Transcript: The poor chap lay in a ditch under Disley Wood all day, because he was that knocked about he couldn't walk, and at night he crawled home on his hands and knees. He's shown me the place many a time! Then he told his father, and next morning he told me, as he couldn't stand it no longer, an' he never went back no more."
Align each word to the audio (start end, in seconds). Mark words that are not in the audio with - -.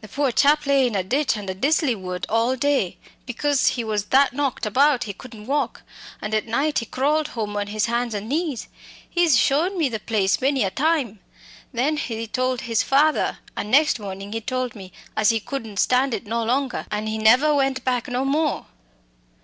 The 0.00 0.06
poor 0.06 0.30
chap 0.30 0.64
lay 0.64 0.86
in 0.86 0.94
a 0.94 1.02
ditch 1.02 1.36
under 1.36 1.54
Disley 1.54 1.96
Wood 2.00 2.24
all 2.28 2.54
day, 2.54 2.98
because 3.26 3.70
he 3.70 3.82
was 3.82 4.04
that 4.04 4.32
knocked 4.32 4.64
about 4.64 5.02
he 5.10 5.12
couldn't 5.12 5.46
walk, 5.48 5.82
and 6.20 6.32
at 6.36 6.46
night 6.46 6.78
he 6.78 6.86
crawled 6.86 7.26
home 7.26 7.56
on 7.56 7.66
his 7.66 7.86
hands 7.86 8.14
and 8.14 8.28
knees. 8.28 8.68
He's 9.10 9.36
shown 9.36 9.76
me 9.76 9.88
the 9.88 9.98
place 9.98 10.40
many 10.40 10.62
a 10.62 10.70
time! 10.70 11.18
Then 11.72 11.96
he 11.96 12.28
told 12.28 12.60
his 12.60 12.84
father, 12.84 13.38
and 13.56 13.72
next 13.72 13.98
morning 13.98 14.32
he 14.32 14.40
told 14.40 14.76
me, 14.76 14.92
as 15.16 15.30
he 15.30 15.40
couldn't 15.40 15.78
stand 15.80 16.14
it 16.14 16.26
no 16.26 16.44
longer, 16.44 16.86
an' 16.92 17.08
he 17.08 17.18
never 17.18 17.52
went 17.52 17.82
back 17.84 18.06
no 18.06 18.24
more." 18.24 18.66